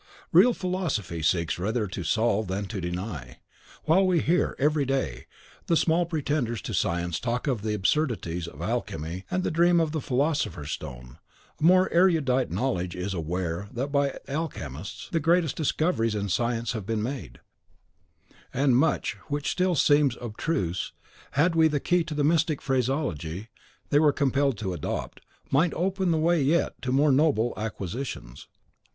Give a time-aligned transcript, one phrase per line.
[0.31, 3.37] Real philosophy seeks rather to solve than to deny.
[3.83, 5.27] While we hear, every day,
[5.67, 9.91] the small pretenders to science talk of the absurdities of alchemy and the dream of
[9.91, 11.19] the Philosopher's Stone,
[11.59, 16.87] a more erudite knowledge is aware that by alchemists the greatest discoveries in science have
[16.87, 17.39] been made,
[18.51, 20.93] and much which still seems abstruse,
[21.33, 23.49] had we the key to the mystic phraseology
[23.91, 25.21] they were compelled to adopt,
[25.51, 28.47] might open the way to yet more noble acquisitions.